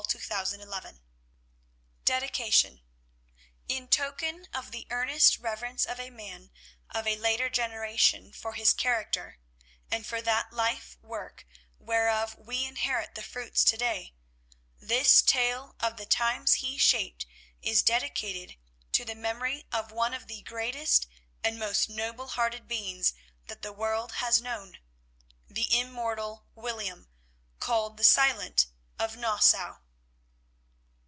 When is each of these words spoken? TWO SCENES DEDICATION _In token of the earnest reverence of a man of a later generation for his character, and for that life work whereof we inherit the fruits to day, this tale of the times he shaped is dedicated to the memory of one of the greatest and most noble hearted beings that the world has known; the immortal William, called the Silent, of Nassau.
TWO 0.09 0.19
SCENES 0.19 0.99
DEDICATION 2.03 2.81
_In 3.69 3.89
token 3.89 4.45
of 4.51 4.71
the 4.71 4.85
earnest 4.89 5.37
reverence 5.37 5.85
of 5.85 6.01
a 6.01 6.09
man 6.09 6.49
of 6.89 7.07
a 7.07 7.15
later 7.15 7.49
generation 7.49 8.33
for 8.33 8.53
his 8.53 8.73
character, 8.73 9.37
and 9.89 10.05
for 10.05 10.21
that 10.21 10.51
life 10.51 10.97
work 11.01 11.45
whereof 11.77 12.35
we 12.37 12.65
inherit 12.65 13.15
the 13.15 13.21
fruits 13.23 13.63
to 13.63 13.77
day, 13.77 14.13
this 14.79 15.21
tale 15.21 15.75
of 15.79 15.95
the 15.95 16.07
times 16.07 16.55
he 16.55 16.77
shaped 16.77 17.25
is 17.61 17.83
dedicated 17.83 18.57
to 18.91 19.05
the 19.05 19.15
memory 19.15 19.65
of 19.71 19.91
one 19.93 20.13
of 20.13 20.27
the 20.27 20.41
greatest 20.41 21.05
and 21.41 21.57
most 21.57 21.89
noble 21.89 22.29
hearted 22.29 22.67
beings 22.67 23.13
that 23.45 23.61
the 23.61 23.71
world 23.71 24.13
has 24.13 24.41
known; 24.41 24.79
the 25.47 25.73
immortal 25.79 26.47
William, 26.53 27.07
called 27.59 27.95
the 27.95 28.03
Silent, 28.03 28.65
of 28.99 29.15
Nassau. 29.15 29.77